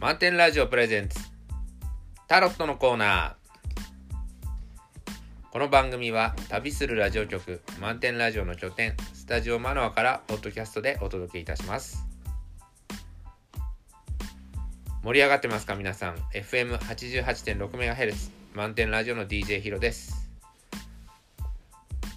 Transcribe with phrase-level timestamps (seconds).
[0.00, 1.18] 満点ラジオプレゼンツ。
[2.28, 3.38] タロットのコーナー。
[5.50, 12.06] この番組は旅するラジオ局満点ラジオの拠点スタジオマノアからポッドキャストでお届けいたします。
[15.02, 20.30] 盛り上がってますか皆さん？FM88.6MHz 満点ラジオの DJ ヒロです。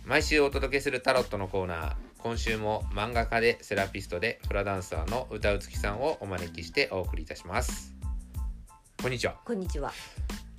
[0.06, 1.96] 毎週お届けするタロットのコーナー。
[2.24, 7.94] 今週も漫画家でセラピストでフラダンサーの歌うつきさんをお招きしてお送りいたします
[9.02, 9.92] こんにちはこんにちは。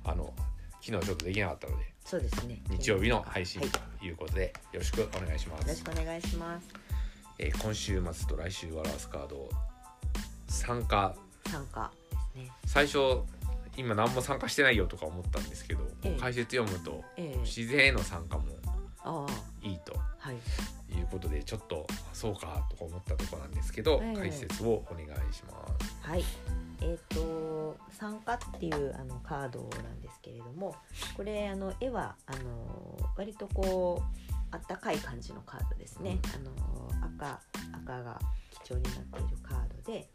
[0.03, 0.33] あの
[0.81, 2.61] 昨日ちょっとできなかったのでそうですね。
[2.69, 6.67] 日曜日の配信はいということで、よろしくお願いしまよろしす、くお願いします。
[7.39, 9.49] えー今週末と来週はラスカード
[10.49, 11.15] 参加
[11.49, 11.89] 参加
[12.35, 12.51] ですね。
[12.65, 12.97] 最初
[13.77, 18.43] 今何も参加してないよとか思ったんですけど、ええ解説読むとええ自然への参加も
[21.13, 25.95] ことでちょっとそうかとか思ったところなんですけど、ええ解説をお願いします。
[26.01, 26.25] はい。
[26.81, 30.75] えっ、と参加っていうあのカードなんですけれども、
[31.15, 34.03] これあの絵はあの割とこう
[34.51, 36.19] あったかい感じのカードですね。
[36.35, 36.51] あの
[37.15, 37.39] 赤
[37.73, 38.19] 赤が
[38.51, 40.09] 基調になっているカードで、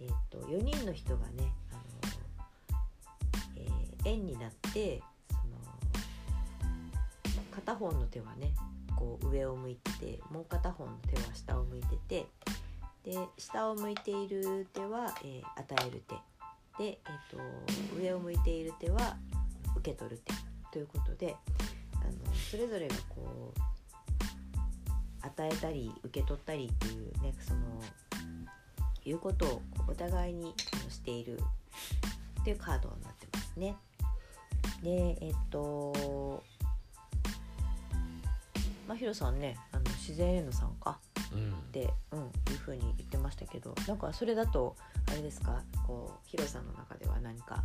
[0.00, 1.80] えっ、と4人の人がねあの、
[3.56, 5.42] えー円になってその
[7.50, 8.54] 片方の手はね
[9.00, 12.26] こう上を向いてもう片方の手は下を向いてて
[13.02, 16.14] で下を向いている手は、えー与える手
[16.78, 19.16] で、えー、と上を向いている手は
[19.76, 20.32] 受け取る手
[20.70, 21.34] ということで
[21.94, 23.60] あのそれぞれがこう
[25.26, 27.60] 与えたり受け取ったりっていうねその
[29.04, 30.54] いうことをお互いに
[30.88, 31.40] している
[32.40, 33.76] っていうカードになってますね。
[34.82, 36.42] でえっ、と
[38.90, 40.98] まあヒロさんねあの自然への参加
[41.32, 41.52] うん。
[41.52, 42.24] って、うん、い
[42.56, 44.74] うふうに言ってましたけどなんかそれだと
[45.08, 47.62] あれですかこうヒロさんの中では何か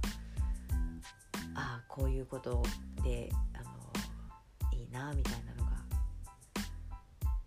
[1.56, 2.62] ああこういうこと
[3.04, 5.78] であのいいなみたいなのが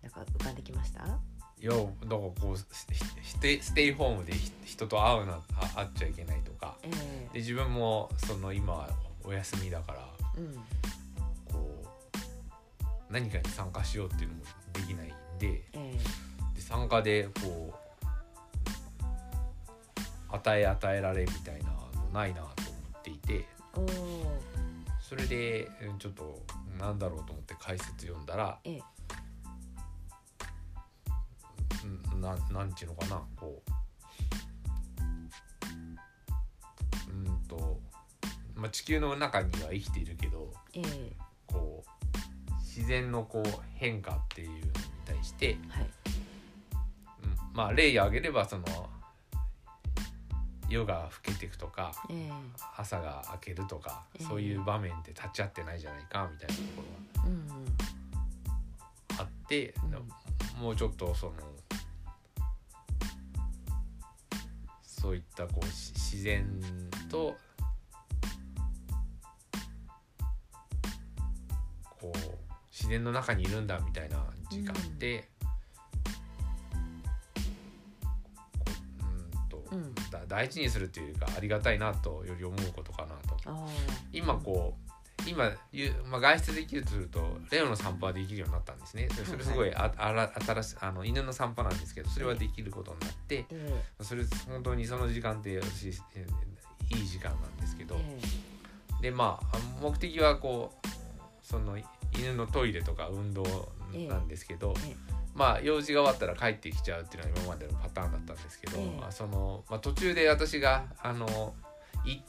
[0.01, 1.05] なんか浮かんできました？
[1.05, 2.67] いやだからこうス
[3.23, 6.75] ステイステイホームでひ人と会うなあ会っちゃいけないとか。
[6.83, 7.29] ええ。
[7.33, 8.89] で自分もその今
[9.23, 9.99] お休みだから
[10.37, 10.53] うん
[13.09, 14.43] 何かに参加しようっていうのも
[14.73, 15.97] できないんでえ
[16.55, 17.89] で参加でこう
[20.35, 23.47] 与え与えられみたいなのないなと思っていて
[25.01, 26.39] それでうんちょっと
[26.77, 28.81] なんだろうと思って解説読んだらええ。
[32.13, 33.63] うんななんちゅうのかなこ
[37.07, 37.79] ううんと、
[38.53, 41.15] まあ、地球の中には生きているけどええ。
[41.47, 41.98] こう
[42.79, 44.61] 自然のこう変化っていうのに
[45.05, 45.83] 対して、はい。
[45.83, 45.89] うん
[47.53, 48.63] まあ例を挙げればその
[50.69, 52.31] 夜が更けていくとかええ。
[52.77, 54.25] 朝が明けるとか、ええ。
[54.25, 56.83] そういう場面って立ち会ってないじゃないかみたいなとこ
[59.17, 59.87] ろがあって、う
[60.59, 60.61] ん。
[60.63, 61.33] もうちょっとその
[64.81, 66.47] そういったこうし自然
[67.09, 67.35] と
[71.83, 72.38] こう
[72.79, 75.27] 自然の中にいるんだみたいな時間って、
[78.57, 78.65] こ
[79.01, 79.07] うう
[79.45, 79.93] んと、うん。
[80.09, 83.37] だ大事にするっていうかありがたいなとより思うことかなと。
[83.45, 83.67] あ
[84.13, 84.91] 今こう
[85.27, 89.09] 今ゆ、まあ、外出できるとするとレオの散歩はできるようになったんですね。
[89.11, 94.03] それすごいああら新しいあの犬の散歩なんですけどそれはできることになってええ。
[94.03, 97.97] それ本当にその時間って私えーいい時間なんですけど。
[97.99, 98.19] え。
[99.01, 100.87] でまあ目的はこう
[101.41, 101.77] その
[102.13, 103.43] 犬のトイレとか運動
[104.07, 104.95] なんですけど、ええ。
[105.35, 108.99] まあ用事が終わったら帰ってきちゃうっていうのが今までのパターンだったんですけど、ええ。
[108.99, 111.53] まあそのまあ、途中で私があの
[112.05, 112.21] いい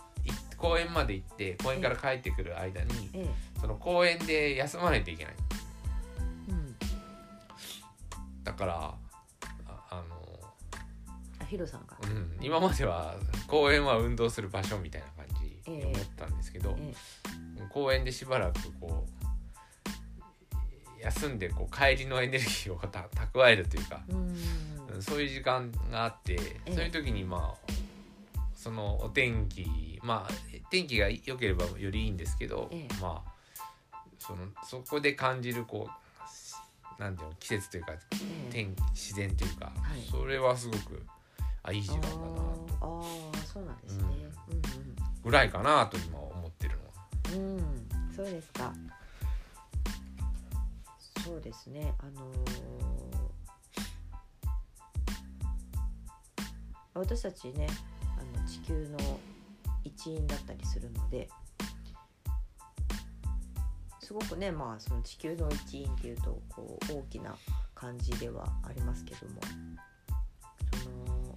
[0.56, 3.60] 公園まで行って公園から帰ってくる間に、ええ。
[3.60, 5.34] その公園で休まないといけない。
[6.50, 6.76] うん。
[8.44, 8.94] だからあ
[9.90, 10.02] あの、
[11.40, 11.96] あヒロさんが。
[12.02, 13.16] うん、今までは
[13.46, 16.92] 公園は運動する場所みたいな感じにええ思ったんですけど、え。
[17.70, 19.19] 公園でしばらくこう
[21.02, 27.72] 休んでこう帰りのエネルギーをた蓄えるというか、えうんうんそういう時間があって、えそういう時にまあ
[28.54, 30.32] そのお天気まあ
[30.70, 37.98] 天気が良ければよりいいんですけど、ええまあそのそこで感じるこうなんていうの季節というかえ
[38.48, 41.02] え天自然というか、はいそれはすごく
[41.62, 44.04] あいい時間だなとあーあーそうなんですね。
[45.22, 47.36] ぐらいかなと今思ってるのは。
[47.36, 47.58] うんうん。
[47.58, 48.72] うん、そうですか。
[51.30, 51.94] そうですね。
[52.00, 52.40] あのー
[56.92, 57.68] 私たちね、
[58.18, 58.98] あの地球の
[59.84, 61.28] 一員だったりするので
[64.00, 67.36] すごくねまあその地球の一員っていうとこう大きな
[67.74, 69.40] 感じではありますけども
[70.82, 71.36] その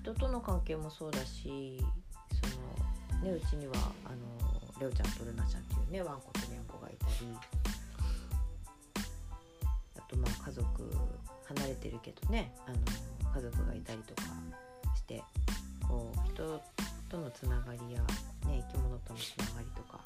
[0.00, 1.84] 人との関係もそうだし
[3.12, 3.74] そのねうちには
[4.06, 4.47] あの
[4.80, 7.12] レオちゃんとルナちゃんっていうねワンコとニャンコがいたり。
[9.96, 10.64] あとまあ家族
[11.46, 12.76] 離れてるけどねあの
[13.34, 14.22] 家族がいたりとか
[14.96, 15.22] して
[15.86, 16.62] こう人
[17.08, 18.00] とのつながりや、
[18.46, 20.00] ね、生き物とのつながりとか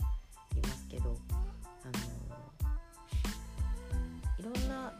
[0.56, 1.16] いますけど
[1.84, 1.92] あの
[4.38, 4.92] いろんな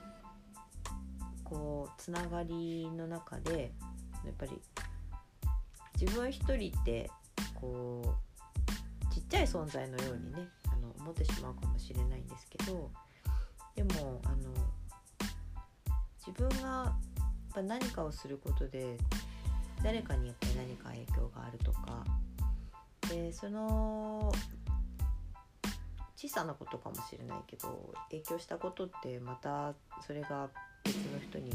[1.45, 3.73] こうつながりの中で
[4.25, 4.61] やっぱり
[6.01, 7.11] 自分一人って
[7.55, 8.32] こう
[9.33, 12.91] ちっちゃい存在のようにねあの思ってしまうかもしれないんですけど
[13.75, 14.37] でもあの
[16.19, 18.99] 自分がやっぱ何かをすることで
[19.83, 22.05] 誰かにやっぱり何か影響があるとか
[23.09, 24.31] でその
[26.15, 29.73] 小さなことかもしれないけど影響したことってまた
[30.07, 30.51] それが
[30.85, 31.51] 別の人に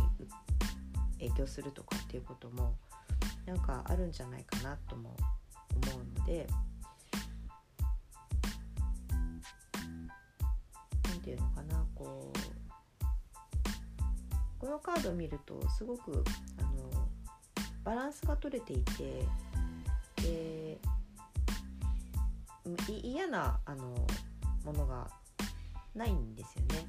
[1.20, 2.74] 影響するとかっていうことも
[3.46, 5.16] なんかあるんじゃないかなとも
[5.86, 6.48] 思うので
[11.28, 12.38] て言うのかなこう
[14.60, 16.24] このカードを見るとすごく
[16.58, 16.70] あの
[17.84, 19.26] バランスが取れていて
[20.22, 20.80] で
[22.90, 24.08] い嫌なあの
[24.64, 25.10] ものが
[25.94, 26.88] ないんですよね。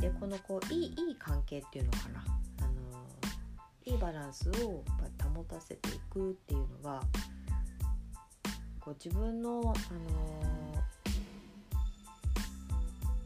[0.00, 2.24] でこのこういいいい関係っていうのかな
[2.62, 2.72] あの
[3.84, 4.84] いいバランスを
[5.34, 7.02] 保たせていくっていうのが
[8.80, 10.67] こう自分の、あの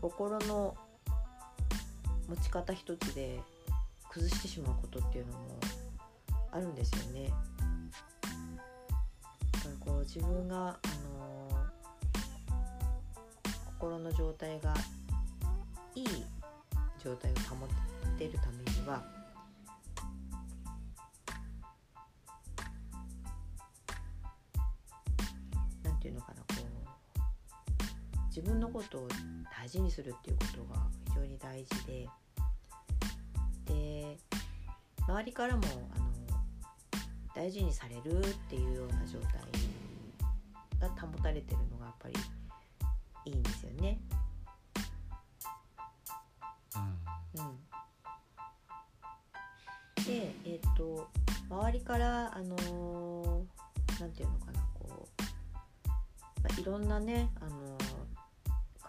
[0.02, 0.76] 心の
[2.28, 3.38] 持ち方一つで
[4.10, 5.60] 崩してしまうことっていうのも
[6.50, 7.30] あるんですよね。
[9.52, 10.78] だからこう自分が、あ
[11.18, 11.68] の
[13.78, 14.74] 心の状態が
[15.94, 16.06] いい
[17.02, 17.68] 状態を保っ
[18.18, 19.04] ているためには
[25.84, 26.41] なんていうのかな
[28.34, 29.08] 自分のことを
[29.54, 32.08] 大事にするっていうことが非常に大事で
[33.66, 34.16] で
[35.06, 35.62] 周りからも
[35.94, 36.06] あの
[37.34, 39.32] 大事にされるっていうような状態
[40.80, 42.14] が保たれてるのがやっぱり
[43.26, 44.00] いいんですよね。
[47.34, 47.38] う
[50.00, 51.10] ん、でえっ、と
[51.50, 53.62] 周りからあのー
[54.02, 55.22] なんていうのかなこう、
[56.42, 57.78] まあ、いろんなねあの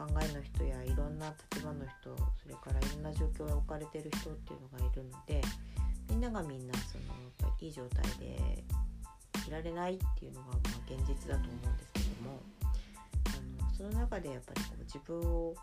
[0.04, 5.42] 考えの人やいろんな立場の人それからいろんな状況に置かれてる人っていうのがいるので
[6.10, 8.64] みんながみんなそのやっぱりいい状態で
[9.48, 10.58] いられないっていうのがまあ
[10.92, 12.40] 現実だと思うんですけども
[13.28, 15.56] あのその中でやっぱりこう自分を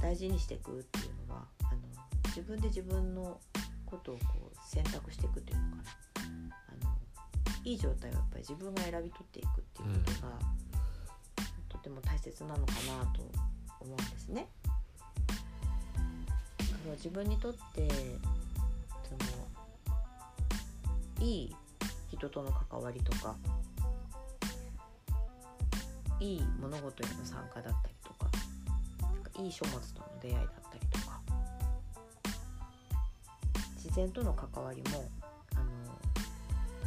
[0.00, 1.80] 大事にしていくっていうのはあの
[2.26, 3.40] 自分で自分の
[3.86, 5.82] ことをこう選択していくっていうのかな。
[6.22, 6.96] あの
[7.64, 10.38] いい状態をやっぱり自分が選び取っていくっていうことが、
[11.68, 13.22] とても大切なのかなと
[13.80, 14.48] 思うんですね。
[16.60, 17.88] あの自分にとって
[19.04, 19.14] そ
[21.22, 21.56] のいい
[22.08, 23.36] 人との関わりとか
[26.18, 28.30] いい物事への参加だったりとか
[29.42, 31.20] いい書物との出会いだったりとか
[33.76, 35.08] 自然との関わりも
[35.54, 35.64] あの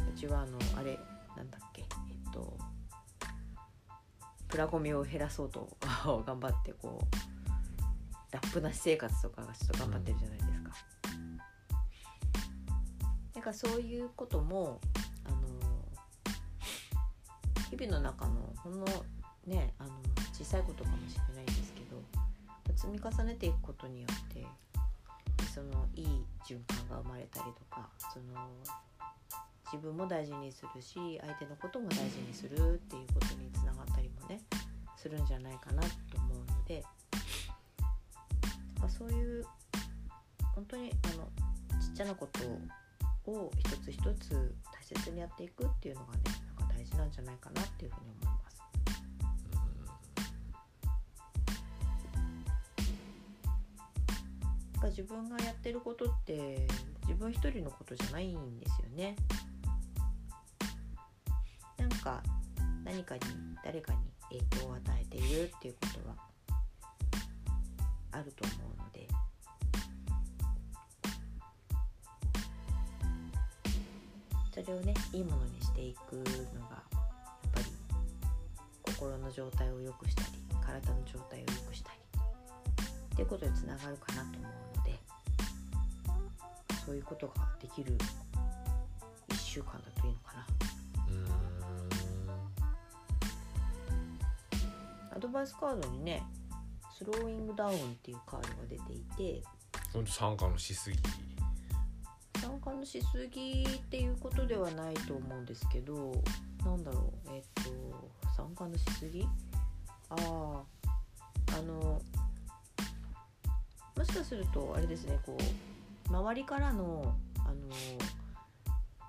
[0.08, 0.98] うちはあのあれ
[1.36, 2.56] なんだっけえっと
[4.54, 5.76] プラゴミを減らそうと
[6.24, 10.70] 頑張ってこうラップな私生活とかがちょっと頑張ってるじゃないですか。
[13.34, 14.80] なんかそういうことも
[15.24, 15.36] あの
[17.68, 18.86] 日々の中のほんの
[19.44, 19.90] ねあの
[20.32, 24.46] 小さいことかもしれないんですけど積み重ねていくことによって
[25.52, 28.48] そのいい循環が生まれたりとかその
[29.74, 34.40] 自分も大事にするし相手のことも大事にするっていうことにつながったりもね
[34.96, 36.84] するんじゃないかなと思うので、
[38.78, 39.44] まあ、そういう
[40.54, 41.24] 本当にあの
[41.80, 42.28] ちっちゃなこ
[43.24, 46.20] とを一つ一つ大切にやっていくっていうのがね
[46.56, 48.54] なんか大事なんじゃないかなっていうふうに思います。
[54.90, 56.68] 自分がやってることって
[57.02, 59.16] 自分一人のことじゃないんですよね。
[62.04, 62.22] か
[62.84, 63.20] 何かに
[63.64, 66.14] 誰かに影響を与えているっていうことは
[68.12, 69.08] あると思うので。
[74.52, 76.22] それをねいいものにしていくの
[76.68, 76.82] がや
[77.48, 77.66] っぱり
[78.82, 80.28] 心の状態を良くしたり
[80.64, 81.98] 体の状態を良くしたり
[83.14, 84.94] っていうことにつながるかなと思うので
[86.86, 87.98] そういうことができる
[89.30, 90.73] 1週間だといいのかな。
[95.14, 96.22] アドバイスカードにね
[96.96, 99.42] スローイングダウンっていうカードが出ていて
[99.92, 100.98] ほんと参加のしすぎ。
[102.40, 106.12] 参加のしすぎっていうことではないと思うんですけど
[106.64, 107.70] なんだろうえっと
[108.36, 109.26] 参加のしすぎ？
[110.10, 110.62] ああ
[111.56, 112.02] あの
[113.96, 115.38] もしかするとあれですねこ
[116.10, 117.54] う周りからのあの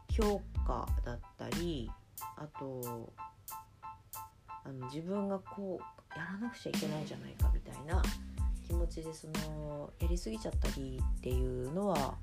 [0.10, 1.92] 評価だったり
[2.38, 3.12] あと
[4.66, 8.02] あの自分がこうやらなくちゃいけないんじゃないかみたいな
[8.66, 12.16] 気持ちでそのやりすぎちゃったりっていうのは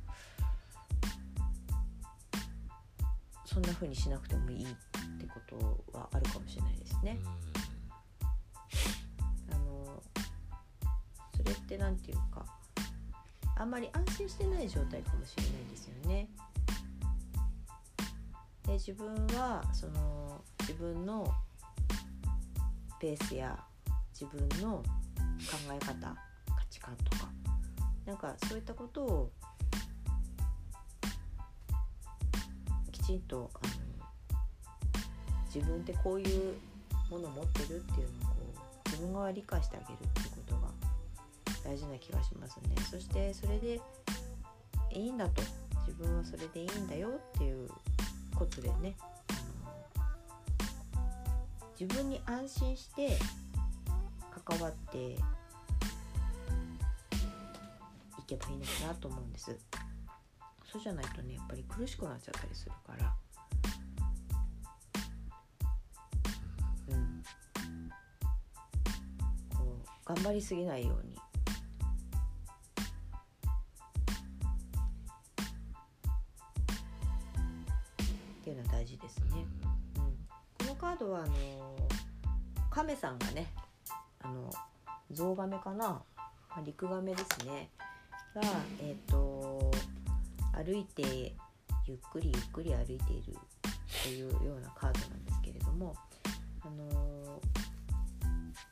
[3.44, 7.18] そんな風にしなくてもいいってことはあるかもしれないですね。
[9.52, 10.02] あの
[11.37, 12.44] それって何て言うか
[13.56, 16.28] あんまり安心してない状態かもしれないですよね。
[18.64, 21.32] で自分はその自分の
[23.02, 23.59] ペースや
[24.12, 24.85] 自分の考
[25.75, 26.14] え方
[26.47, 27.28] 価値観とか
[28.06, 29.30] なんかそういったことを
[32.92, 33.73] きちんとあの
[35.52, 36.54] 自分ってこういう
[37.11, 38.37] ものを持ってるっていうのをこ
[38.87, 40.68] う自分が理解してあげるっていうことが
[41.64, 42.76] 大事な気がしますね。
[42.88, 43.80] そしてそれで
[44.92, 45.42] いいんだと
[45.88, 47.68] 自分はそれでいいんだよっていう
[48.37, 48.94] ことでね
[51.82, 53.18] 自分に安心して
[54.46, 55.16] 関わってい
[58.24, 59.58] けばいいのかなと思うんです。
[60.70, 63.12] そうじゃないとねやっぱり苦しくなっちゃったりするから。
[66.88, 67.22] うん。
[69.52, 71.12] こう頑張りすぎないように
[82.82, 83.46] 亀さんがね
[84.22, 84.50] あの
[85.12, 86.04] ゾウガメかな、ま
[86.56, 87.70] あ、陸ガメですね。
[88.34, 88.42] が
[88.80, 89.70] えっ、と
[90.52, 91.36] 歩いて
[91.86, 93.36] ゆっくりゆっくり歩いている
[94.02, 95.94] というようなカードなんですけれども
[96.62, 97.40] あの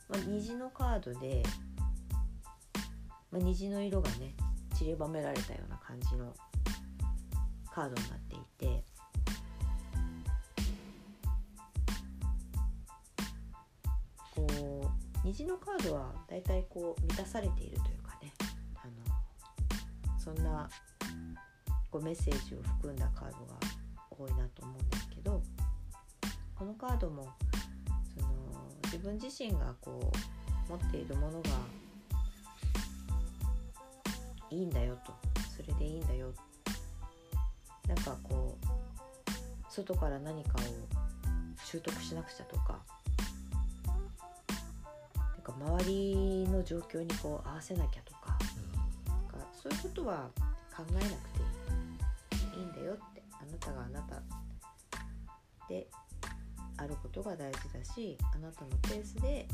[0.09, 1.45] まあ、虹のカードで、
[3.31, 4.35] まあ、虹の色がね
[4.75, 6.35] 散りばめられたような感じの
[7.73, 8.85] カードになっていて
[15.31, 18.33] 虹のカードはだいたいこう満たされているというかね
[18.75, 20.69] あのそんな
[21.89, 23.55] こうメッセージを含んだカードが
[24.11, 25.41] 多いなと思うんですけど
[26.59, 27.29] このカードも
[28.19, 28.29] その
[28.87, 30.11] 自分自身がこ
[30.69, 31.51] う持っているものが
[34.51, 35.13] いいんだよと
[35.57, 36.33] それでいいんだよ。
[37.87, 40.61] なんかこう外から何かを
[41.65, 42.81] 習得しなくちゃとか
[45.41, 48.39] なんか周りの状況にこう合わせなきゃとか
[49.09, 50.29] なんかそういうことは
[50.77, 54.23] 考えなくていいんだよってあなたがあなた
[55.67, 55.89] で
[56.77, 59.49] あることが大事だしあなたのペースで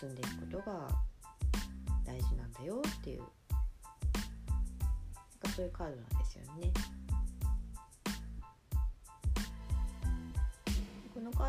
[0.00, 0.88] 進んでいくことが
[2.06, 3.28] 大事なんだよっていうなん
[5.42, 6.72] かそういうカードなんですよね。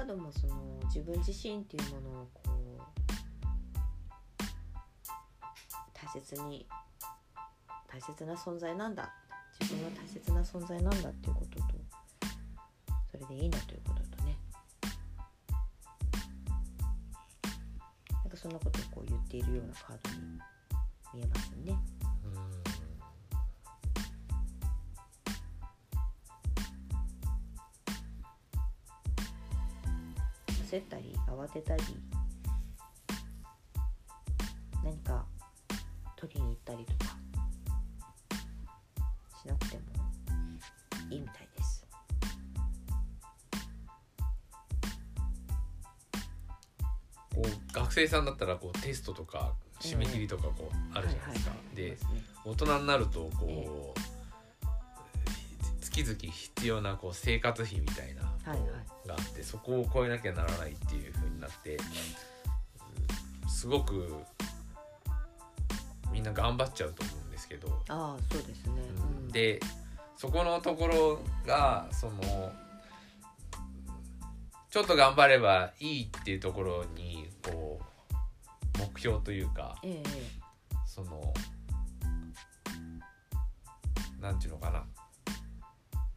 [0.01, 2.59] ードもその自分自身っていうものをこう
[5.93, 6.67] 大切に
[7.87, 9.11] 大切な存在なんだ
[9.59, 11.65] 自分は大切な存在なんだっていうことと
[13.11, 14.37] それでいいんだということとね
[18.13, 20.39] なんかそんなことをこう言っているようなカードに
[21.13, 21.98] 見えますね。
[30.69, 31.83] 焦ったり慌てたり
[34.83, 35.25] 何か
[36.15, 37.17] 取りに行ったりとか
[39.41, 39.81] しなくても
[41.09, 41.87] いいみたいです。
[47.33, 51.51] こう学生さんだったらこうテストとか締め切りとかこうあるじゃないですか。
[51.73, 51.97] で
[52.45, 58.78] 大人になるとこう、え月々必要なこう生活費みたいなはいはい
[59.09, 61.83] があってそこを超えなきゃならないっていう風になって、うん
[63.49, 64.13] すごく
[66.13, 68.73] みんな頑張っちゃうと思うんですけど、ああそうですね。
[68.97, 69.27] うん。
[69.29, 69.59] で
[70.15, 72.53] そこのところがその
[74.69, 77.81] ちょっと頑張ればいいっていうところにこ
[78.75, 80.09] う目標というかええ。
[80.85, 81.33] その
[84.21, 84.85] なんていうのかな、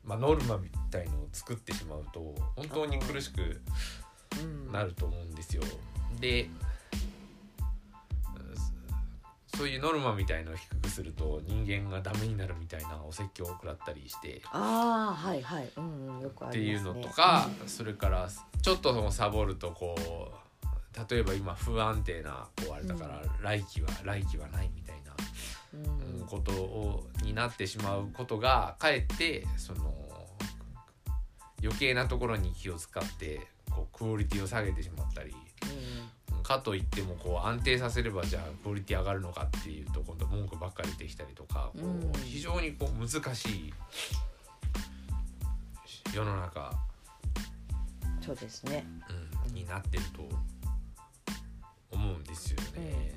[0.05, 3.61] まあ、ノルマみたいのを作ってしまうと本当に苦しく
[4.43, 4.73] うん。
[4.73, 5.63] なると思うんですよ。
[6.21, 6.49] で
[9.47, 15.71] そそういうノルマみたいのを低くすると人間がダメになるみたいなお説教を食らったりしてああはいはい。
[15.77, 16.91] うんうんよくあってりますね。
[16.91, 18.29] いうのとか、それから
[18.63, 20.43] ちょっとそのサボるとこう
[21.11, 25.13] 例えば今不安定なこうあれだから、来季は来季はないみたいな、
[26.27, 29.95] ことをになってしまうことがかえってその
[31.63, 35.35] 余計なところに気を使ってこうクオリティを下げてしまったり
[36.43, 42.13] かといってもこう安定させればじゃあクオリティ上がるのかっていうと今度文句ばっかりできたりとかこううん。
[42.25, 43.75] 非常にこう難しい
[46.15, 46.93] 世の中、うん
[48.23, 48.87] そうですね。
[49.49, 50.29] うん、になってると
[51.91, 53.15] 思うんですようんね。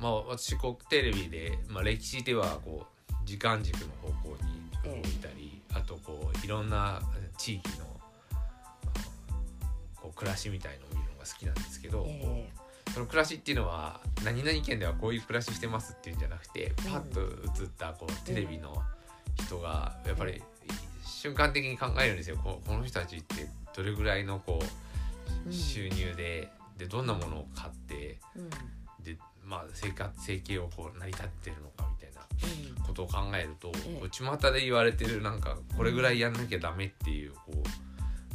[0.00, 7.00] まあ私こうテレビで、まあ、歴史ではこう時間軸の方向に動いたり、あとこういろんな
[7.36, 7.86] 地域の
[9.96, 12.06] こう暮らしみたいのを見るのが好きなんですけど、
[12.94, 18.74] その暮らしっていうのは何々県ではこういう暮らししてますっていうんじゃなくてパッと映ったこうテレビの
[19.34, 20.42] 人がやっぱり
[21.04, 22.36] 瞬間的に考えるんですよ。
[22.42, 25.52] ここの人たちってどれぐらいのこううん。
[25.52, 28.18] 収入ででどんなものを買って
[29.46, 32.84] まあ生活生計をこう成り立ってるのかみたいなうん。
[32.84, 37.54] ことを考えると、う巷で言われてるなんかこれぐらいやんなきゃダメっていうこう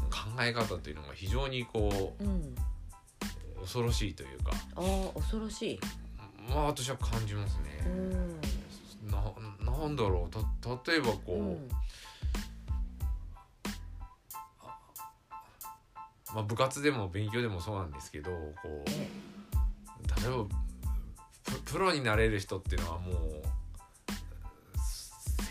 [0.09, 2.27] 考え方というのが非常にこうん。
[2.27, 4.81] う恐ろしいというかあ
[5.15, 5.79] あ恐ろしい。
[6.49, 7.91] まあ私は感じますうね。
[7.95, 8.41] ん。
[9.09, 10.29] ななんだろう
[10.61, 11.69] た例えばこう、うん。
[16.33, 19.09] まあ、部活でも勉強でもそうなんですけどこうえ。
[20.21, 20.45] 例えば
[21.43, 23.15] ププロになれる人っていうのはもう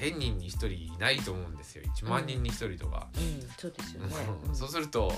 [0.01, 1.85] 1,000人に1人いないと思うんですよ。
[1.97, 3.09] 1万人に1人とか。
[3.15, 3.49] うん。
[3.59, 4.15] そうですよね。
[4.47, 4.55] うん。
[4.57, 5.13] そうすると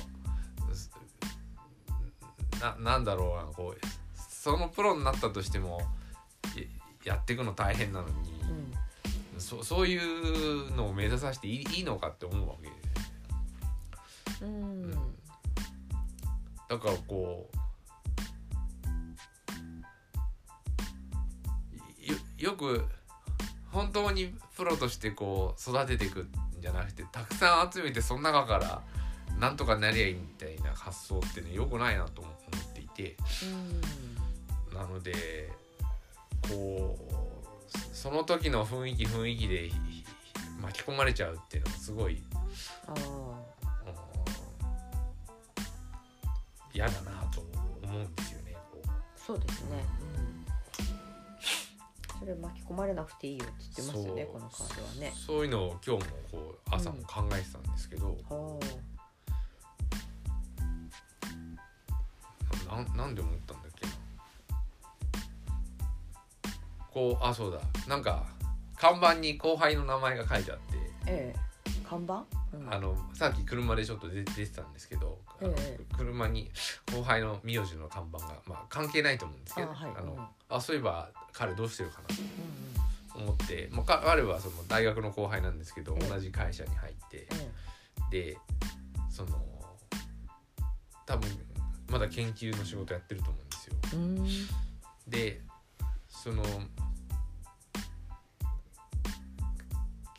[2.61, 5.81] ななんだろうなこうそのプロになったとしても
[7.05, 8.15] ややっていくの大変なのに、
[9.35, 9.41] うん。
[9.41, 12.69] そそういうのを目指させていいいいのかって思うわけ。
[12.69, 12.75] で、
[14.43, 14.85] うん。
[14.85, 14.91] うん。
[16.69, 17.57] だからこう
[22.43, 22.85] よよく
[23.71, 26.29] 本当にプロとしてこう育てていくん
[26.61, 28.83] じゃなくてたくさん集めてその中から
[29.39, 32.35] なんとかなりゃいいみたいな発想ってねよくないなと思っ
[32.75, 33.17] ていて。
[34.71, 34.77] うん。
[34.77, 35.53] なので
[36.49, 39.71] こうその時の雰囲気雰囲気で
[40.61, 42.23] 巻き込まれちゃうっていうのはすごい
[46.73, 47.43] 嫌だなと
[47.83, 48.57] 思うんですよね。
[48.73, 48.83] こ
[49.15, 49.85] そうですね。
[50.17, 50.32] うん
[52.23, 55.13] それ巻き込まれなくていいよって言ってますよねこのカードはね。
[55.13, 58.61] うそういうのを今日もこう朝も考えてたんですけど、は
[62.69, 63.93] なんなんで思ったんだっけな。
[66.93, 67.61] こうあそうだ。
[67.89, 68.25] なんか
[68.77, 71.52] 看板に後輩の名前が書いてあって、あええ
[71.83, 72.25] 看板？
[72.53, 72.73] うん。
[72.73, 75.81] あのさっき車でちょっと出出てたんですけど、ええ。
[75.97, 76.51] 車に
[76.95, 80.05] 後輩の名字の看板が、まあ、関係ないと思うんですけどあはい。
[80.05, 80.27] のうん。
[80.57, 82.14] あそういえば彼どうしてるかなと
[83.18, 86.09] うん思って、まあ、か彼はその大学の後輩なんですけどええ。
[86.09, 87.27] 同じ会社に入って
[88.11, 88.38] えで
[89.11, 89.37] その
[91.07, 91.31] 多分
[91.90, 94.53] まだ研究の仕事やってると思うんですよ。
[95.09, 95.40] で
[96.09, 96.42] その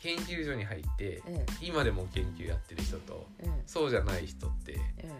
[0.04, 3.62] 研究所に入ってえ今でも研究やってる人とええ。
[3.66, 5.10] そうじゃない人ってええ。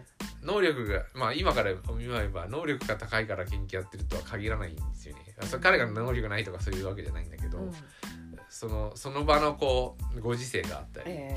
[0.43, 5.21] 能力がまあ今から見れば能力が高いから研究やってるとは限らないんですよね。
[5.41, 7.73] それ彼が能力ないとかそういうわけじゃないんだけど、うん。
[8.47, 11.35] そのその場のこうご時世があったり、え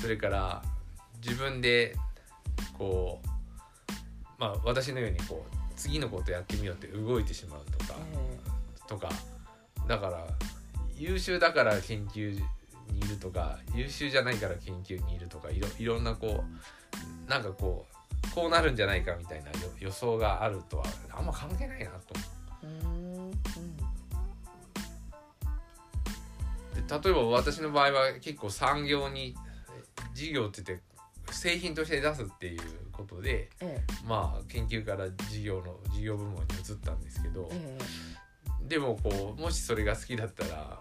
[0.00, 0.62] それから
[1.22, 1.94] 自分で
[2.72, 3.28] こう
[4.38, 8.88] まあ私のようにこう次のことやってみようって動いてしまうとか、え。
[8.88, 9.10] とか
[9.86, 10.26] だから
[10.96, 12.40] 優秀だから研究
[12.92, 16.44] にいるとか優秀じゃないから研究にいるとかいろいろんなこ
[17.26, 22.14] うなんかこうこうなるんじゃないかみたいな予予想があるとはあんま関係ないなと。
[22.62, 23.28] えう
[26.74, 29.34] で例えば私の場合は結構産業に
[30.14, 30.84] 事業って言って
[31.32, 32.60] 製品として出すっていう
[32.92, 34.06] ことでええ。
[34.06, 37.78] まあ研究から事業の事業部門に移ったんですけどえ
[38.68, 40.78] でもこうもしそれが好きだったら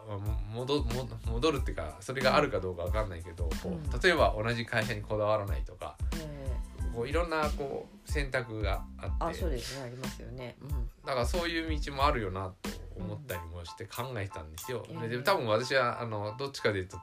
[0.54, 3.74] 戻も戻るっていうかそれがあるかどうかわかんないけど、こうん。
[3.74, 6.48] う例えば同じ会社にこだわらないとかえ
[6.96, 10.56] こういろんなこう選択がえあってあそうですねありますよね。
[10.62, 10.70] うん。
[11.06, 14.86] だからそういう道もあるよなと思ったりもして考えたんですよ。
[14.90, 15.10] うん。
[15.10, 16.98] で多分私はあのどっちかでいうと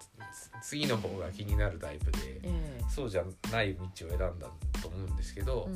[0.62, 4.29] つ次の方が気になるタイプでえそうじゃない道を選んだ
[4.83, 5.68] と思うんですけど、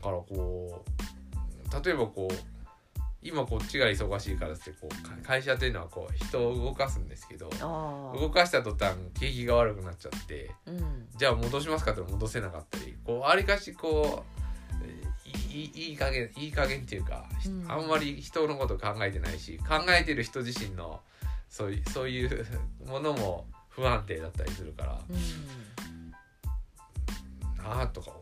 [0.00, 2.57] だからこう例えばこう
[3.20, 7.50] 今こっちが忙しいからってこうか会社っていうのはこう人を動かすんですけど
[8.18, 11.08] 動かした途端景気が悪くなっちゃってうん。
[11.16, 14.24] じゃあ戻しますかって戻せなかったりこうありかしこ
[14.72, 15.08] うえー
[15.50, 17.70] いいいい加減いい加減っていうか、ひうん。
[17.70, 21.00] あんまり人のこと考えてないし考えてる人自身の
[21.50, 22.46] そういうそういう
[22.86, 26.10] ものも不安定だったりするからうん。
[27.64, 28.12] なあとか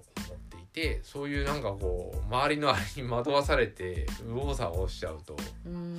[0.76, 5.34] てそういうなんかこう周りのあれに惑わされて右往左往しちゃうと
[5.64, 5.96] うん。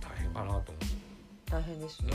[0.00, 0.72] 大変かなと思って
[1.50, 2.12] 大変ですね。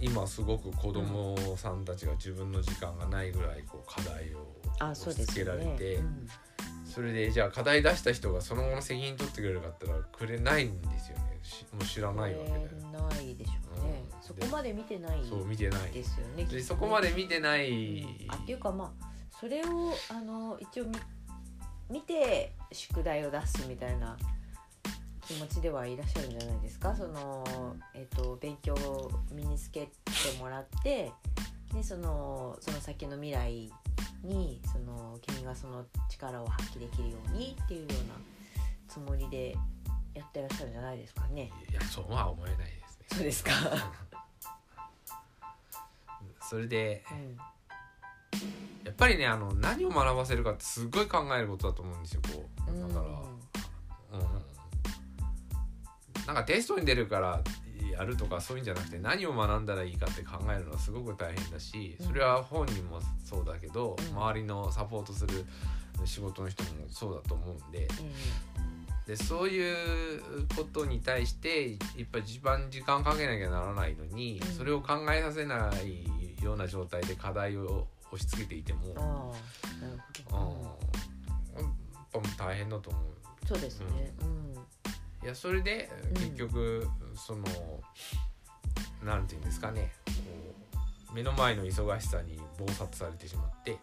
[0.00, 6.28] 今すごく子供さんたちが自分の時間がないぐらいこう課題をあそう押し付けられて、うん
[6.92, 11.38] それでじゃあ課題出した人がその後の責任取ってくれるかったらくれないんですよね。
[11.42, 14.04] しもう知らないわけだよ、えーないでしょうね。
[14.12, 14.22] うん。
[14.22, 15.90] そこまで見てないそう見てない。
[15.90, 16.44] ですよね。
[16.44, 19.06] でそこまで見てない、あっていうかまあ
[19.40, 20.98] それをあの一応み
[21.90, 24.18] 見て宿題を出すみたいな
[25.26, 26.94] 気持ちではいらっしゃるんじゃないですか。
[26.94, 29.90] その、えっと勉強を身につけて
[30.38, 31.10] もらって
[31.72, 33.72] でそのその先の未来
[34.22, 38.14] にその君がその力を発揮できるようにっていうような
[38.88, 39.56] つもりで
[40.14, 41.50] やってらっしゃるんじゃないですかね。
[41.70, 43.06] いやそうは思えないですね。
[43.08, 43.50] そうですか。
[46.48, 47.36] それでうん。
[48.84, 52.88] やっぱりねあの何を学ばせるかってすごい考えることだと思うんですよこう。
[52.88, 53.08] だから、
[54.18, 54.22] う
[56.22, 57.42] ん、なんかテストに出るから
[57.90, 64.16] やるとかそういうんじゃなくて何を学んだらいいかって考えるのはすごく大変だしそれは本人もそうだけど、うん。
[64.16, 65.44] 周りのサポートする
[66.04, 67.88] 仕事の人もそうだと思うんで
[69.06, 71.78] でそういうことに対してやっ
[72.12, 74.52] ぱり一番時間かけなきゃならないのに、うん。
[74.52, 80.78] それを考えさせないような状態で課題を押し付けていても、うん、ああなるほど、
[81.58, 81.70] うん、や
[82.30, 83.02] っぱ大変だと思う。
[83.46, 84.12] そうですね。
[84.20, 84.42] うん
[85.22, 86.22] いやそれでうん。
[86.22, 87.44] 結局、その
[89.02, 89.92] なんていうんですかね。
[90.06, 90.12] こ
[91.10, 93.72] う目の前の忙しさに忙殺されてしまって。
[93.72, 93.76] っ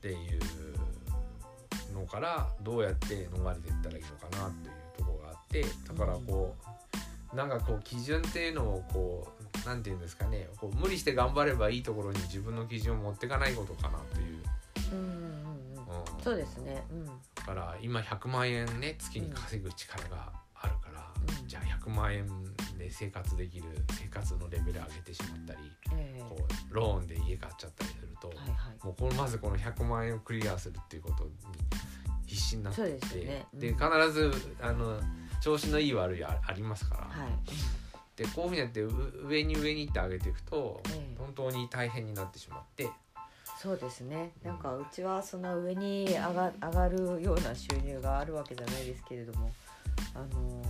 [0.00, 0.40] ていう
[1.94, 5.62] のからどうやって逃れていったらいいのかなっていうところがあって。
[5.62, 6.54] だからこ
[7.32, 9.32] う、なんかこう基準っていうのをこ
[9.64, 10.48] うなんていうんですかね。
[10.58, 14.42] こう無理して頑張ればいいところに自分の基準を持っていかないことかなという。
[14.92, 16.16] うんうんうんうん。
[16.16, 16.22] うん。
[16.22, 16.84] そうですね。
[16.90, 17.06] うん。
[17.06, 17.12] だ
[17.44, 22.26] から今100万円ね月に稼ぐ力があるから、うんじゃあ100万円
[22.76, 28.84] で生活できる生活のレベル上げてしまったり、ええこうローンで家買っちゃったりすると、はいはい。
[28.84, 31.30] もうこのまずこの100万円をクリアするっていうことに
[32.26, 35.00] 必死になっていてでねうんで必ずあの
[35.40, 37.30] 調子のいい悪いあありますから、はい。
[38.16, 42.90] でこういうふうにやってう上に上にって上げていくと、ええ本当に大変になってしまって。
[43.64, 44.30] そうですね。
[44.44, 49.50] なんかうちはその上に上が上がるような収入があるわけじゃないですけれども、
[50.14, 50.62] あの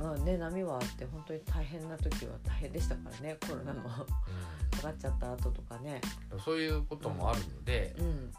[0.00, 3.36] ーまあね波はあって本当に大変な時は大変でしたからね。
[3.46, 3.86] コロナのうん
[4.78, 6.00] 上がっちゃった後とかね。
[6.42, 8.32] そういうこともあるので、うん。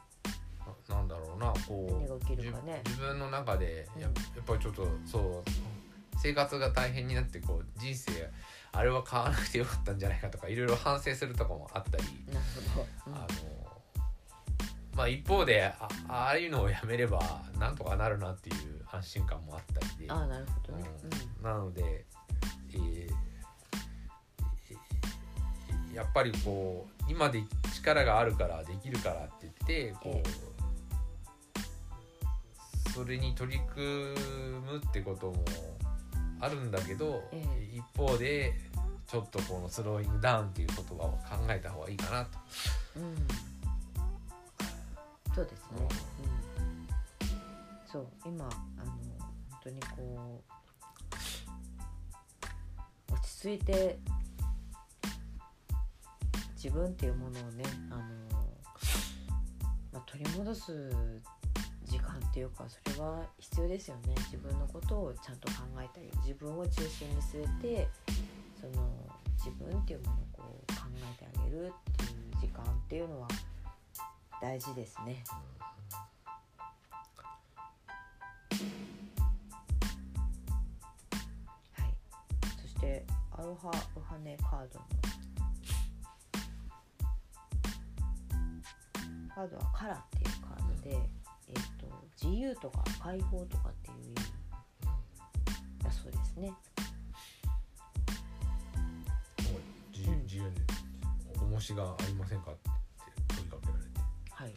[0.90, 4.12] ななんだろうなこうね自自分の中でやっ
[4.44, 5.44] ぱりちょっとそう
[6.22, 8.12] 生活が大変になってこう人生
[8.72, 12.04] あれは買わなくてよかったんじゃないかとかいろいろ反省するとかもあったり、
[13.08, 13.18] あの
[14.96, 20.12] まあ一方であああいうのをやめればなんとかなるなっていう安心感もあったりで。
[20.12, 20.84] ああなるほどね。
[21.40, 21.44] うん。
[21.44, 22.06] なので、
[22.74, 23.28] えー
[25.98, 27.42] やっぱりこう今で
[27.74, 29.54] 力があるからできるからって言っ
[29.94, 30.22] てこ
[32.88, 35.44] う、それに取り組むってことも
[36.40, 38.54] あるんだけど、え一方で
[39.08, 41.18] ちょっとこのスローイングダウンっていう言葉を考
[41.50, 42.38] えた方がいいかなと。
[42.98, 43.04] うん。
[43.04, 43.16] うん。
[45.34, 45.88] そうですね。
[46.22, 46.28] うん。
[47.92, 48.50] そう今あ
[48.84, 48.92] の
[49.50, 50.44] 本当にこ
[53.10, 53.98] う落ち着いて
[56.56, 58.02] 自分っていうものをねあの、
[59.94, 60.92] まあ、取り戻す
[61.88, 67.88] 時間っていうかそれは必要ですよね自分のことをちゃんと考えたり自分を中心に据えて
[68.60, 68.90] その
[69.38, 73.28] 自分っていうものをこう考えてあげるっていう時間っていうのは
[74.42, 75.24] 大事ですね。
[81.72, 81.94] はい、
[82.62, 84.86] そしてアロハお羽カードの
[89.34, 91.17] カードはカラーっていうカードで。
[92.22, 94.16] 自由とか解放とかっていう意味。
[95.84, 96.54] だそうですね。
[99.94, 100.50] 自由自由に
[101.42, 102.70] 重しがありませんかって
[103.36, 103.90] 問いかけられて。
[104.32, 104.54] はい、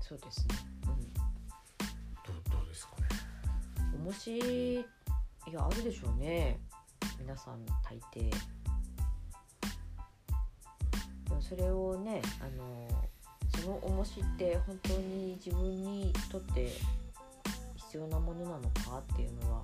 [0.00, 0.56] そうですね。
[0.86, 1.14] うん。
[1.14, 1.20] ど
[2.32, 3.08] うどうですかね。
[4.04, 4.84] 重しい
[5.52, 6.60] やあるでしょうね。
[7.18, 8.30] 皆さん大抵。
[11.40, 12.88] それをねあの
[13.62, 16.72] その重しって本当に自分にとって
[17.76, 19.62] 必要なものなのかっていうのは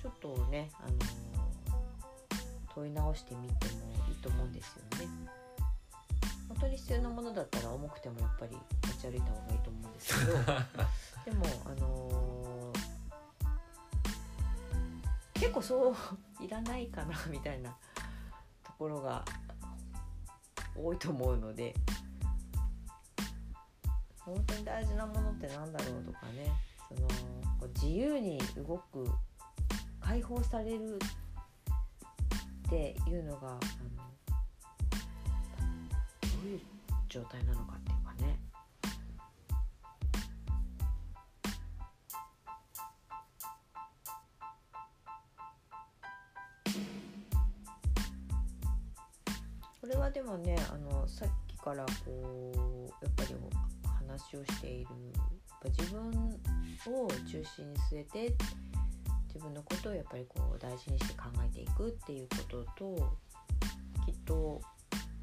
[0.00, 0.96] ちょっとねあの
[2.74, 5.08] 問い直してみてもいいと思うんですよね。
[6.48, 8.56] 本当に必要なものだったら重くてもやっぱり
[8.86, 10.32] 持ち歩いた方がいいと思うんですけど。
[11.24, 12.72] でもあの
[15.34, 17.70] 結構そういらないかなみたいな
[18.62, 19.24] ところが
[20.76, 21.74] 多いと思うので
[24.30, 26.52] 本当に大事なものってなんだろうとかね。
[26.88, 27.08] その
[27.60, 29.08] こう自由に動く
[30.00, 30.98] 解放される
[32.66, 33.58] っていうのがあの
[36.20, 36.60] どういう
[37.08, 38.40] 状態なのかっていうかね。
[49.80, 53.34] これはでもねあのさっきからこうやっぱり
[54.10, 56.10] 話をしているやっぱ自分
[56.94, 58.34] を中心に据えて
[59.28, 63.16] 自分のことをやっぱりこう大事にして考えていくっていうことと
[64.04, 64.60] きっと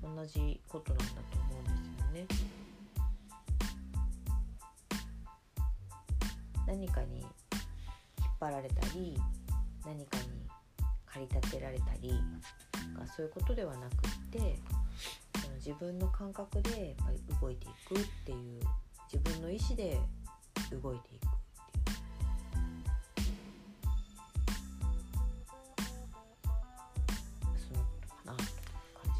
[0.02, 2.58] 同じことなんだと思うんですよね。
[6.66, 7.30] 何かに引っ
[8.40, 9.18] 張られたり
[9.86, 10.24] 何かに
[11.06, 12.14] 駆り立てられたり
[13.16, 14.60] そういうことではなくって
[15.58, 18.62] 自分の感覚でやっぱり動いていくっていう。
[19.12, 19.98] 自分の意思で
[20.70, 21.30] 動いていくっ
[21.72, 21.98] ていう。
[27.58, 27.88] そのか
[28.26, 28.46] なと感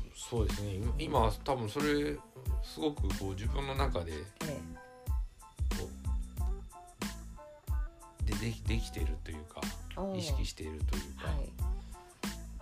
[0.04, 0.12] じ。
[0.14, 0.74] そうですね。
[0.74, 2.18] 今今多分それ
[2.64, 4.60] すごくこう自分の中でえ
[5.78, 5.88] こ
[8.22, 9.62] うでできできているというか
[10.14, 11.50] 意識しているというか、はい。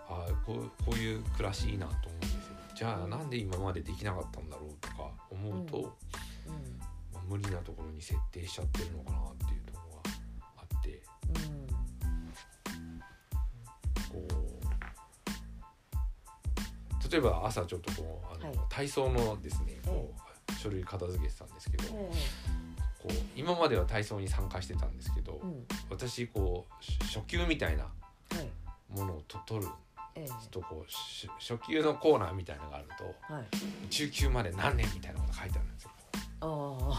[0.07, 2.34] ああこうこういう暮らしいいなと思う
[2.75, 5.83] じゃあなんで今までできなかったんだろうとか思うと、うん。
[7.13, 10.01] まあ無理なところに設定しちゃってるのかなっていうところが
[10.57, 11.01] あって
[14.11, 14.27] こ
[17.07, 18.59] う例えば朝ちょっとこうあの、はい。
[18.69, 20.13] 体操のですねこ
[20.49, 22.09] う、書類片付けてたんですけど、こ
[23.09, 25.65] う今までは体操に参加してたんですけど、えうん。
[25.89, 27.89] 私こうし初級みたいなは
[28.41, 28.49] い。
[28.89, 29.71] ものをと取る
[30.15, 30.49] ええ。
[30.49, 33.45] とこうし初級のコーナーみたいなのがあるとはい。
[33.89, 35.91] 中級まで何年みたいなこと書いてあるんですよ。
[36.41, 36.95] あ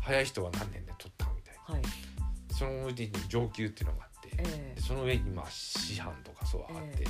[0.00, 1.74] 早い人は何年で取ったみたいな。
[1.74, 1.82] はい。
[2.52, 7.04] その上に上級っていうのがあって、えその上にまあ師範とかそうあって、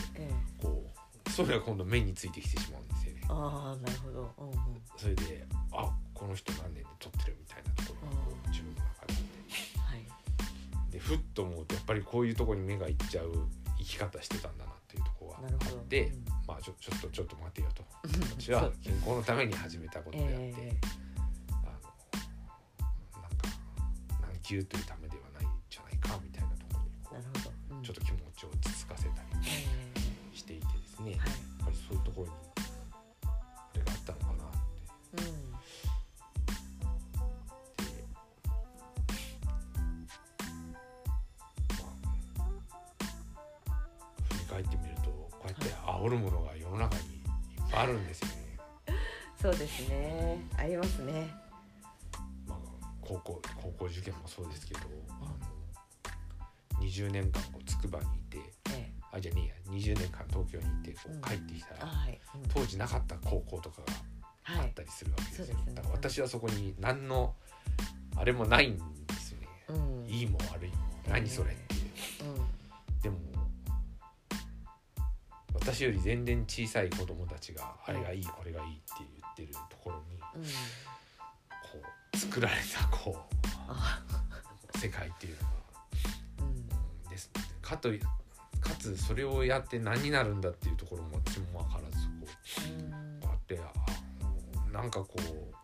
[0.62, 0.84] こ
[1.26, 3.22] うそれが今度目についてきてしまうんですよね。
[3.28, 4.34] ああなるほど。
[4.38, 4.56] うんうん。
[4.96, 10.92] それであこの人何年で取ってるみたいなところがこう自分の中ではい。
[10.92, 13.32] でふっと思うとやっぱりこういうところに目がいっちゃう
[13.78, 14.73] 生き方してたんだな
[15.46, 15.78] っていうところがなるほど。
[15.78, 16.24] あって、うん。
[16.46, 17.84] まあちょちょっとちょっと待てよと。
[18.04, 18.10] うん。
[18.40, 18.72] 私はそう。
[18.82, 20.76] 健康のために始めたことであって、え
[21.50, 23.48] あのなんか
[24.22, 27.80] 何級というためではないんじゃないかみたいなところにこえなるほど、うん。
[27.80, 31.28] うちょっと気持ちを落ち着かせたりえしていてですね、えはい。
[31.28, 32.53] やっぱりそういうところに
[49.64, 50.38] ですね。
[50.58, 51.34] ありますね。
[52.46, 52.58] まあ、
[53.00, 55.24] 高校高校受験もそうですけど、あ
[56.80, 58.38] の20年間こう筑波にいて
[58.70, 58.92] ええ。
[59.10, 61.18] あじゃねえや20年間東京にいてこうん。
[61.18, 62.42] う帰ってきたら、あはい、うん。
[62.52, 63.92] 当時なかった高校とかが
[64.42, 67.34] はいあったりするわけですよ、そうですねだから私はそこに何の
[68.16, 68.82] あれもないんで
[69.14, 70.06] すよね、うん。
[70.06, 70.76] いいも悪いも。
[71.08, 71.74] 何それって、
[72.24, 73.00] うん。
[73.00, 73.16] でも
[75.54, 80.42] 私より全然小さい子供たちがあれがいいこれがいいって言ってるところにうん。
[80.44, 80.48] こ
[82.14, 83.16] う作られたこ
[83.68, 84.00] あ。
[84.72, 85.48] う世界っていうのが
[86.40, 87.10] うん。
[87.10, 88.06] ですかといか
[88.78, 92.26] つそれをやって何になるんだっていうところも私も分からずこ
[92.68, 95.54] うんうこうやってあなんかこう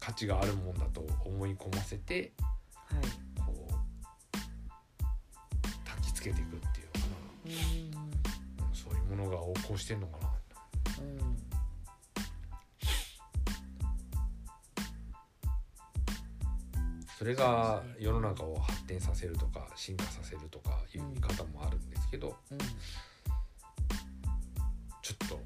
[0.00, 2.32] 価値があるもんだと思い込ませて
[2.86, 3.00] はい。
[3.40, 3.72] こう
[6.00, 7.98] 焚きつけていくっていうのか
[9.10, 9.16] うん。
[9.18, 10.28] な、のが横行してんのかな。
[11.00, 11.27] うん
[17.18, 22.58] それが世の中を発展させるとか進化させるとかいう見方もあるんですけど、うん。
[25.02, 25.40] ちょっと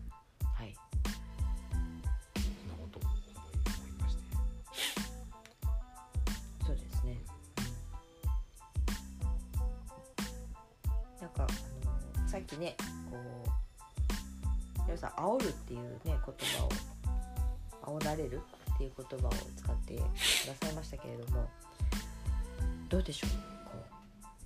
[22.93, 23.31] どうでしょう？
[23.65, 23.79] こ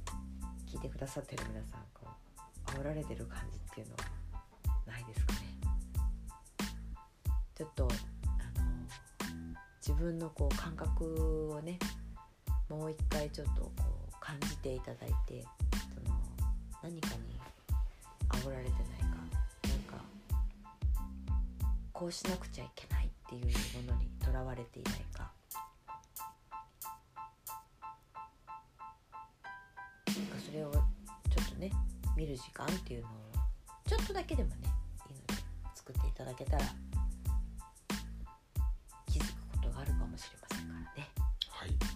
[0.07, 2.07] う聞いてくださってる皆さんこ
[2.69, 4.05] う煽られてる感じっていうのは
[4.87, 5.39] ないですかね？
[7.57, 8.65] ちょっとあの
[9.85, 11.77] 自分のこう感覚をね
[12.69, 13.73] もう一回ちょっとこ
[14.11, 15.45] う感じていただいて
[16.05, 16.17] その
[16.85, 17.41] 何かに
[18.29, 20.05] 煽られてないかなんか
[21.93, 23.43] こうしなくちゃいけないっていう
[23.85, 25.33] ものにとらわれていないか
[32.17, 33.13] 見る時間っていうのを
[33.87, 34.57] ちょっとだけでもね
[35.11, 35.35] いいので
[35.75, 36.65] 作っていただけたら
[39.07, 41.09] 気づくことがあるかもしれませんからね。
[41.49, 41.96] はい